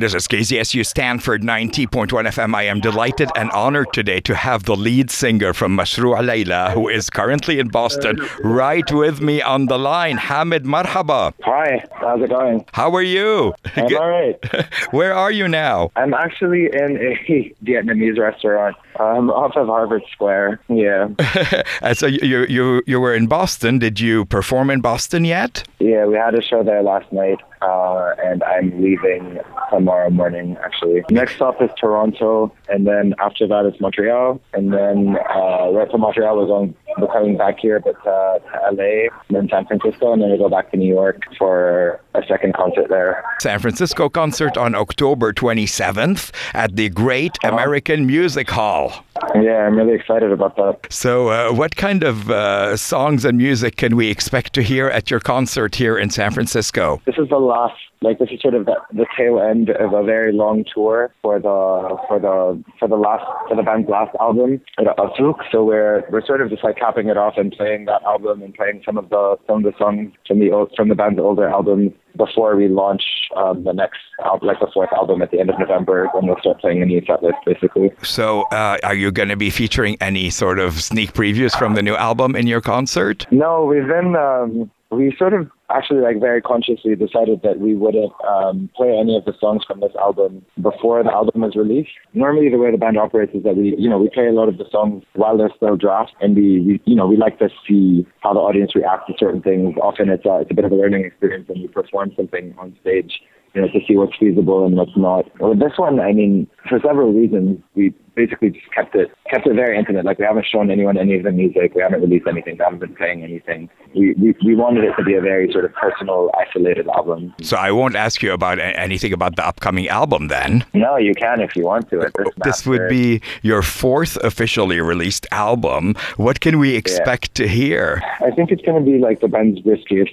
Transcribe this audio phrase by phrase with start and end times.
[0.00, 2.54] This is KZSU Stanford 90.1 FM.
[2.54, 6.88] I am delighted and honored today to have the lead singer from Mashrou' Leila, who
[6.88, 10.16] is currently in Boston, right with me on the line.
[10.16, 11.34] Hamed Marhaba.
[11.42, 12.64] Hi, how's it going?
[12.72, 13.52] How are you?
[13.76, 14.38] I'm all right.
[14.90, 15.90] Where are you now?
[15.96, 20.60] I'm actually in a Vietnamese restaurant um, off of Harvard Square.
[20.68, 21.08] Yeah.
[21.92, 23.78] So you, you you were in Boston.
[23.78, 25.64] Did you perform in Boston yet?
[25.78, 29.38] Yeah, we had a show there last night, uh, and I'm leaving
[29.70, 31.04] tomorrow morning, actually.
[31.10, 36.00] Next stop is Toronto, and then after that is Montreal, and then uh, right from
[36.00, 40.12] Montreal we're going, we're coming back here, but uh, to LA, and then San Francisco,
[40.12, 43.24] and then we go back to New York for a second concert there.
[43.40, 49.04] San Francisco concert on October 27th at the Great American Music Hall.
[49.34, 50.90] Yeah, I'm really excited about that.
[50.90, 55.10] So, uh, what kind of uh, songs and music can we expect to hear at
[55.10, 57.00] your concert here in San Francisco?
[57.04, 60.02] This is the last, like this is sort of the, the tail end of a
[60.02, 64.60] very long tour for the for the for the last for the band's last album,
[64.78, 65.36] Raasük.
[65.52, 68.54] So we're we're sort of just like capping it off and playing that album and
[68.54, 71.48] playing some of the some of the songs from the old, from the band's older
[71.48, 73.02] albums before we launch
[73.36, 76.38] um, the next album, like the fourth album at the end of November, when we'll
[76.40, 77.90] start playing a new set list, basically.
[78.02, 81.82] So, uh, are you going to be featuring any sort of sneak previews from the
[81.82, 83.26] new album in your concert?
[83.30, 88.12] No, we've been um, we sort of actually like very consciously decided that we wouldn't
[88.26, 91.90] um, play any of the songs from this album before the album is released.
[92.14, 94.48] Normally, the way the band operates is that we, you know, we play a lot
[94.48, 97.48] of the songs while they're still drafts, and we, we you know, we like to
[97.66, 99.76] see how the audience reacts to certain things.
[99.82, 102.76] Often, it's a, it's a bit of a learning experience when you perform something on
[102.80, 103.20] stage.
[103.54, 105.26] You know, to see what's feasible and what's not.
[105.40, 109.54] With this one, I mean, for several reasons, we basically just kept it kept it
[109.54, 110.04] very intimate.
[110.04, 112.80] Like we haven't shown anyone any of the music, we haven't released anything, we haven't
[112.80, 113.68] been playing anything.
[113.94, 117.34] We we, we wanted it to be a very sort of personal, isolated album.
[117.42, 120.64] So, I won't ask you about anything about the upcoming album then.
[120.74, 121.96] No, you can if you want to.
[121.98, 125.94] This, This would be your fourth officially released album.
[126.16, 128.02] What can we expect to hear?
[128.20, 130.12] I think it's going to be like the band's riskiest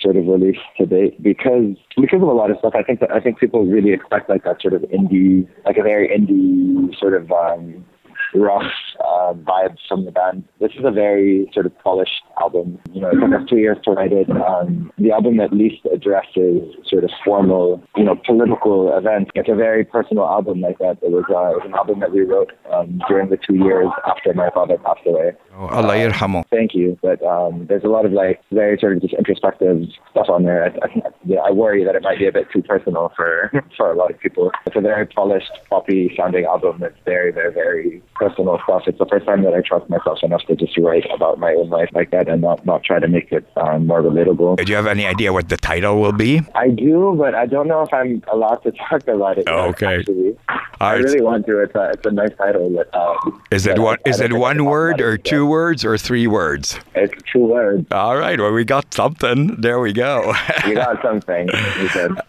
[0.00, 2.74] sort of release to date because because of a lot of stuff.
[2.74, 5.82] I think that I think people really expect like that sort of indie, like a
[5.82, 7.84] very indie sort of um,
[8.34, 8.62] rough
[9.00, 10.44] uh, vibe from the band.
[10.60, 12.78] This is a very sort of polished album.
[12.92, 14.30] You know, it took us two years to write it.
[14.30, 19.30] Um, the album at least addresses sort of formal, you know, political events.
[19.34, 20.98] It's a very personal album like that.
[21.02, 23.88] It was, uh, it was an album that we wrote um, during the two years
[24.06, 25.32] after my father passed away.
[25.54, 26.44] Oh, Allah yarhamu.
[26.50, 26.98] Thank you.
[27.02, 30.64] But um, there's a lot of like very sort of just introspective stuff on there.
[30.64, 33.90] I, I, yeah, I worry that it might be a bit too personal for for
[33.90, 34.50] a lot of people.
[34.66, 36.82] It's a very polished, poppy sounding album.
[36.82, 38.82] It's very, very, very personal stuff.
[38.86, 41.68] It's the first time that I trust myself enough to just write about my own
[41.70, 44.56] life like that and not not try to make it um, more relatable.
[44.64, 46.42] Do you have any idea what the title will be?
[46.54, 49.44] I do, but I don't know if I'm allowed to talk about it.
[49.48, 50.36] Oh, yet, okay.
[50.80, 51.04] I right.
[51.04, 51.60] really want to.
[51.62, 53.98] It's a, it's a nice title, but um, Is it one?
[54.04, 55.50] I- Is it one word or two yet.
[55.50, 56.78] words or three words?
[56.94, 57.86] It's two words.
[57.90, 58.38] All right.
[58.38, 59.60] Well, we got something.
[59.60, 60.34] There we go.
[60.66, 61.48] we got something.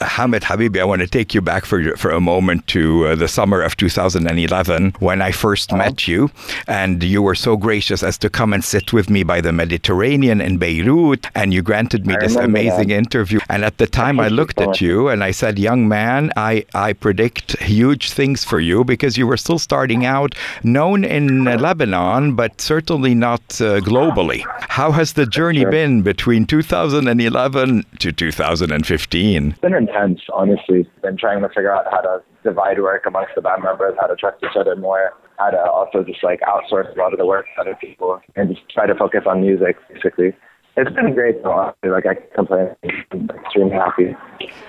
[0.00, 3.28] Hamed Habibi, I want to take you back for for a moment to uh, the
[3.28, 6.30] summer of 2011 when I first met you,
[6.66, 10.40] and you were so gracious as to come and sit with me by the Mediterranean
[10.40, 13.02] in Beirut, and you granted me I this amazing that.
[13.04, 13.38] interview.
[13.48, 16.92] And at the time, I looked at you and I said, "Young man, I I
[17.06, 22.60] predict huge things for you because you were still starting out, known in Lebanon, but
[22.60, 24.40] certainly not uh, globally."
[24.78, 25.70] How has the journey Sure.
[25.78, 29.48] been between 2011 to 2015?
[29.50, 30.88] It's been intense, honestly.
[31.02, 34.16] Been trying to figure out how to divide work amongst the band members, how to
[34.16, 37.46] trust each other more, how to also just like outsource a lot of the work
[37.54, 40.34] to other people, and just try to focus on music, basically.
[40.76, 41.74] It's been great, though.
[41.82, 42.68] Like I complain.
[43.10, 44.14] I'm extremely happy.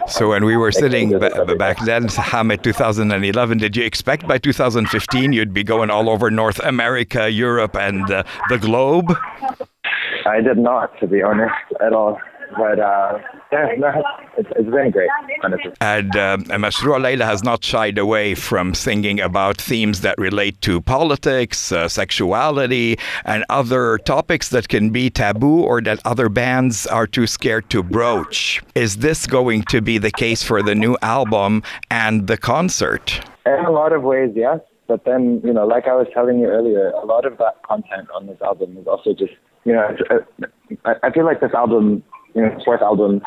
[0.07, 3.83] So when we were sitting you ba- this every back then, Hamed, 2011, did you
[3.83, 9.15] expect by 2015 you'd be going all over North America, Europe, and uh, the globe?
[10.25, 12.19] I did not, to be honest, at all.
[12.57, 13.19] But uh,
[13.51, 14.03] yeah, no,
[14.39, 15.09] it's, it's been great,
[15.43, 15.71] honestly.
[15.81, 20.81] And um, Mashrou' Leila has not shied away from singing about themes that relate to
[20.81, 27.07] politics, uh, sexuality, and other topics that can be taboo or that other bands are
[27.07, 28.61] too scared to broach.
[28.75, 33.21] Is this going to be the case for the new album and the concert?
[33.45, 34.59] In a lot of ways, yes.
[34.87, 38.07] But then, you know, like I was telling you earlier, a lot of that content
[38.15, 39.33] on this album is also just,
[39.65, 39.87] you know,
[40.85, 42.03] I, I feel like this album,
[42.33, 43.21] you know, fourth album,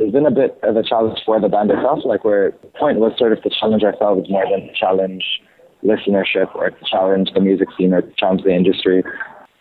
[0.00, 2.00] has been a bit of a challenge for the band itself.
[2.04, 5.24] Like, where the point was sort of to challenge ourselves more than to challenge
[5.84, 9.02] listenership or to challenge the music scene or to challenge the industry.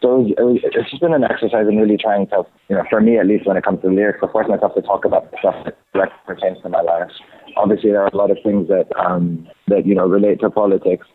[0.02, 3.28] So it's just been an exercise in really trying to, you know, for me at
[3.28, 6.18] least when it comes to lyrics, to force myself to talk about stuff that directly
[6.26, 7.12] pertains to my life.
[7.58, 11.06] Obviously, there are a lot of things that um, that you know relate to politics,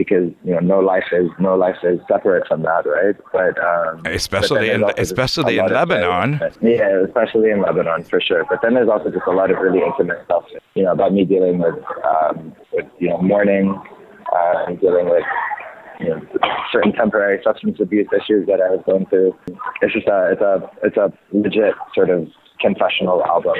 [0.00, 3.14] because you know no life is no life is separate from that, right?
[3.34, 6.40] But um, especially but in especially in Lebanon.
[6.62, 8.46] yeah, especially in Lebanon for sure.
[8.48, 10.44] But then there's also just a lot of really intimate stuff,
[10.74, 13.78] you know, about me dealing with um, with you know mourning
[14.34, 15.24] uh, and dealing with
[16.00, 16.20] you know,
[16.72, 19.36] certain temporary substance abuse issues that I was going through.
[19.82, 22.26] It's just a it's a it's a legit sort of
[22.60, 23.54] confessional album.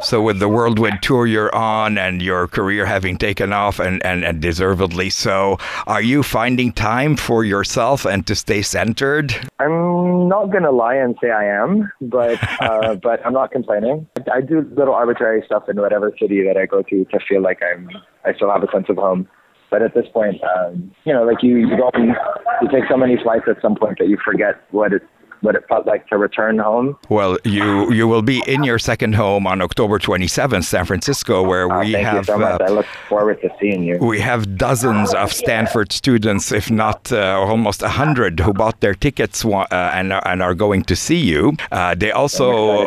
[0.00, 4.24] So, with the whirlwind tour you're on and your career having taken off and, and,
[4.24, 9.34] and deservedly so, are you finding time for yourself and to stay centered?
[9.58, 14.06] I'm not going to lie and say I am, but uh, but I'm not complaining.
[14.32, 17.60] I do little arbitrary stuff in whatever city that I go to to feel like
[17.62, 17.90] I'm
[18.24, 19.28] I still have a sense of home.
[19.70, 23.16] But at this point, um, you know, like you, you go, you take so many
[23.22, 25.02] flights at some point that you forget what it
[25.42, 26.96] what it felt like to return home.
[27.08, 31.70] Well, you you will be in your second home on October 27th, San Francisco, where
[31.70, 32.16] oh, we thank have.
[32.18, 32.60] You so much.
[32.60, 33.98] Uh, I look forward to seeing you.
[33.98, 38.94] We have dozens of Stanford students, if not uh, almost a hundred, who bought their
[38.94, 41.56] tickets uh, and and are going to see you.
[41.70, 42.86] Uh, they also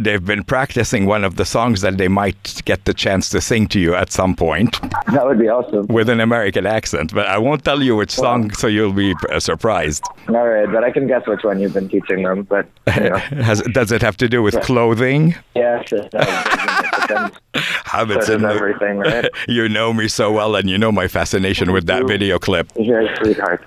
[0.00, 3.66] they've been practicing one of the songs that they might get the chance to sing
[3.68, 4.80] to you at some point.
[5.12, 5.86] That would be awesome.
[5.88, 9.40] With an American accent, but I won't tell you which song, so you'll be uh,
[9.40, 10.04] surprised.
[10.28, 13.16] All right, but I can guess which one you've been teaching them, but you know.
[13.44, 15.34] Has, does it have to do with clothing?
[15.54, 15.92] Yes,
[17.08, 17.30] does.
[17.84, 19.28] Habits and everything, right?
[19.48, 22.70] You know me so well, and you know my fascination with that video clip.
[22.76, 23.62] You're sweetheart.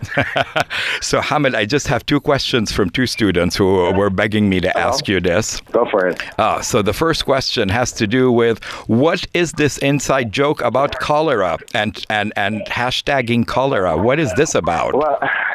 [1.01, 4.75] so, Hamed, I just have two questions from two students who were begging me to
[4.77, 4.79] oh.
[4.79, 5.61] ask you this.
[5.71, 6.21] Go for it.
[6.39, 10.99] Uh, so, the first question has to do with what is this inside joke about
[10.99, 13.97] cholera and and and hashtagging cholera?
[13.97, 14.93] What is this about?
[14.95, 15.19] Well,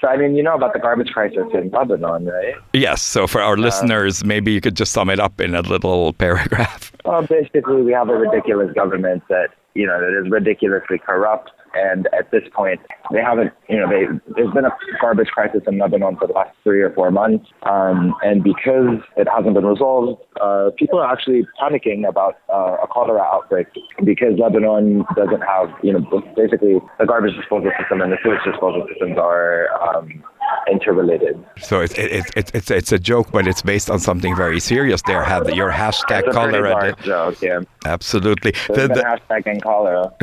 [0.00, 2.54] so, I mean, you know about the garbage crisis in Lebanon, right?
[2.72, 3.02] Yes.
[3.02, 6.12] So, for our uh, listeners, maybe you could just sum it up in a little
[6.24, 6.92] paragraph.
[7.04, 12.08] Well, basically, we have a ridiculous government that, you know, that is ridiculously corrupt and
[12.18, 12.80] at this point,
[13.12, 16.50] they haven't, you know, they, there's been a garbage crisis in Lebanon for the last
[16.64, 17.46] three or four months.
[17.62, 22.86] Um, and because it hasn't been resolved, uh, people are actually panicking about uh, a
[22.88, 23.68] cholera outbreak
[24.04, 26.00] because Lebanon doesn't have, you know,
[26.36, 30.24] basically the garbage disposal system and the sewage disposal systems are um,
[30.70, 31.44] interrelated.
[31.60, 35.02] So it's it's it's it's it's a joke, but it's based on something very serious.
[35.02, 36.96] There, have your hashtag it's cholera.
[37.02, 37.60] joke, yeah.
[37.86, 38.52] Absolutely.
[38.68, 40.12] The, the, hashtag in cholera.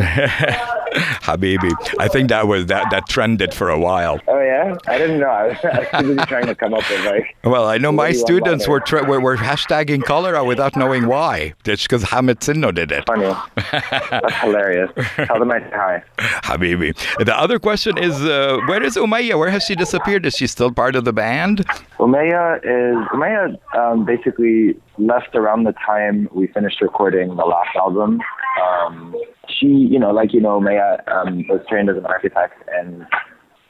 [1.27, 4.19] Habibi, I think that was that that trended for a while.
[4.27, 5.27] Oh yeah, I didn't know.
[5.27, 5.57] I was,
[5.94, 7.35] I was trying to come up with like.
[7.44, 11.53] Well, I know my students were, tra- were were hashtagging cholera without knowing why.
[11.65, 13.06] It's because Hamed Sinno did it.
[13.07, 13.33] Funny.
[13.71, 14.91] That's hilarious.
[15.15, 16.03] Tell them I hi.
[16.18, 16.95] Habibi.
[17.25, 19.38] The other question is, uh, where is Umayya?
[19.38, 20.16] Where has she disappeared?
[20.25, 21.65] Is she still part of the band?
[21.99, 28.19] Umayya is Umayya um, basically left around the time we finished recording the last album.
[28.61, 29.15] Um,
[29.49, 33.05] she, you know, like you know, Maya um, was trained as an architect, and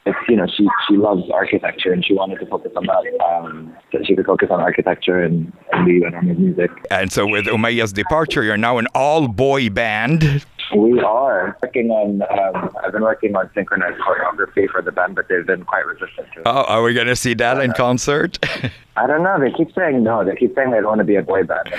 [0.06, 3.24] it's you know she she loves architecture, and she wanted to focus on that.
[3.24, 6.70] Um, so she could focus on architecture and, and leave and on music.
[6.90, 10.44] And so, with Umayya's departure, you're now an all-boy band.
[10.74, 12.22] We are working on.
[12.22, 16.28] Um, I've been working on synchronized choreography for the band, but they've been quite resistant
[16.34, 16.42] to it.
[16.46, 18.38] Oh, are we going to see that in concert?
[18.96, 19.38] I don't know.
[19.40, 20.24] They keep saying no.
[20.24, 21.70] They keep saying they don't want to be a boy band.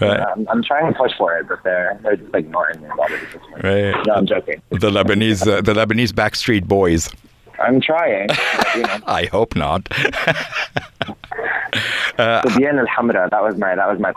[0.00, 0.20] Right.
[0.20, 3.20] I'm, I'm, trying to push for it, but they're they're just ignoring me about it.
[3.64, 4.06] Right.
[4.06, 4.62] No, I'm joking.
[4.70, 7.10] The Lebanese uh, the Lebanese Backstreet Boys.
[7.60, 8.28] I'm trying.
[8.76, 8.98] you know.
[9.06, 9.88] I hope not.
[12.18, 13.28] uh, Bien Al Hamra.
[13.28, 14.12] That was my that was my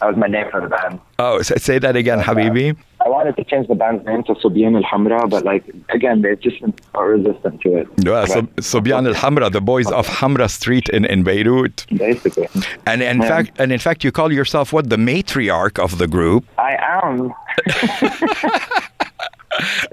[0.00, 0.98] that was my name for the band.
[1.20, 2.76] Oh, say that again, Habibi.
[3.04, 6.38] I wanted to change the band's name to Subyan Al Hamra, but like again, they've
[6.38, 7.88] just been resistant to it.
[7.98, 8.42] Yeah, so,
[8.72, 11.86] Subyan Al Hamra, the boys of Hamra Street in, in Beirut.
[11.88, 12.48] Basically.
[12.86, 16.44] And in fact, and in fact, you call yourself what the matriarch of the group.
[16.58, 17.32] I am.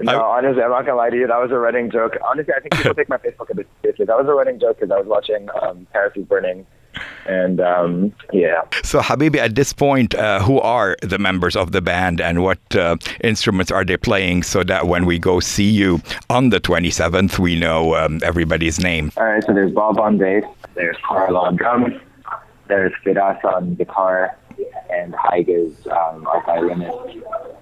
[0.00, 1.26] no, honestly, I'm not gonna lie to you.
[1.26, 2.18] That was a running joke.
[2.24, 4.04] Honestly, I think people take my Facebook a bit seriously.
[4.04, 6.66] That was a running joke because I was watching um, Paris is Burning
[7.26, 8.62] and um, yeah.
[8.82, 12.58] So, Habibi, at this point, uh, who are the members of the band and what
[12.74, 17.38] uh, instruments are they playing so that when we go see you on the 27th,
[17.38, 19.12] we know um, everybody's name?
[19.16, 21.94] All right, so there's Bob on bass, there's Carl on drums,
[22.66, 24.36] there's Firas on guitar,
[24.90, 26.26] and Haig is um,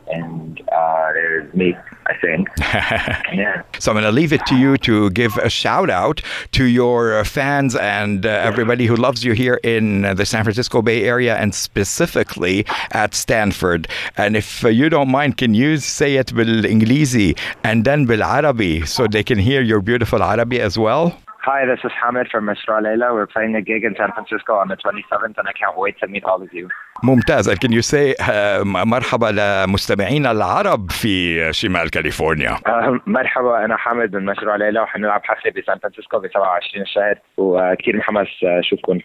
[0.09, 1.77] and uh, there's me,
[2.07, 2.49] I think.
[2.59, 3.63] yeah.
[3.79, 6.23] So I'm going to leave it to you to give a shout out
[6.53, 11.05] to your fans and uh, everybody who loves you here in the San Francisco Bay
[11.05, 13.89] Area and specifically at Stanford.
[14.17, 18.21] And if uh, you don't mind, can you say it with Inglisi and then with
[18.21, 21.19] Arabic so they can hear your beautiful Arabic as well?
[21.49, 23.15] Hi, this is Hamid from Mishra Leila.
[23.15, 26.09] We're playing a gig in San Francisco on the 27th, and I can't wait to
[26.09, 26.69] meet all of you.
[27.03, 34.17] ممتاز can you say uh, مرحبا لمستمعينا العرب في شمال كاليفورنيا آه، مرحبا أنا حامد
[34.17, 38.99] من مشروع ليلى وحنلعب حفلة بسان فرانسيسكو ب 27 الشهر وكثير محمس أشوفكم